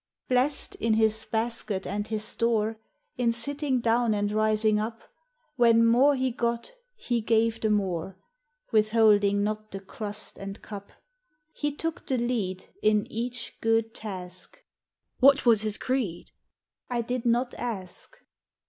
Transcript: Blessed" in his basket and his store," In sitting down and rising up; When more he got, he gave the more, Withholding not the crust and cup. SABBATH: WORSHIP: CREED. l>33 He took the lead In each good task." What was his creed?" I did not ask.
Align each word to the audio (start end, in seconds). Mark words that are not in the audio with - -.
Blessed" 0.29 0.73
in 0.79 0.95
his 0.95 1.25
basket 1.25 1.85
and 1.85 2.07
his 2.07 2.23
store," 2.23 2.79
In 3.17 3.31
sitting 3.31 3.79
down 3.81 4.15
and 4.15 4.31
rising 4.31 4.79
up; 4.79 5.03
When 5.57 5.85
more 5.85 6.15
he 6.15 6.31
got, 6.31 6.73
he 6.95 7.21
gave 7.21 7.61
the 7.61 7.69
more, 7.69 8.17
Withholding 8.71 9.43
not 9.43 9.69
the 9.69 9.79
crust 9.79 10.39
and 10.39 10.59
cup. 10.63 10.87
SABBATH: 10.87 10.93
WORSHIP: 10.93 11.53
CREED. 11.53 11.53
l>33 11.53 11.61
He 11.61 11.75
took 11.75 12.07
the 12.07 12.17
lead 12.17 12.67
In 12.81 13.11
each 13.11 13.57
good 13.61 13.93
task." 13.93 14.63
What 15.19 15.45
was 15.45 15.61
his 15.61 15.77
creed?" 15.77 16.31
I 16.89 17.01
did 17.03 17.23
not 17.27 17.53
ask. 17.53 18.17